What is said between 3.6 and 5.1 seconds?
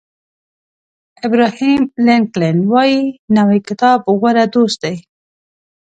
کتاب غوره دوست دی.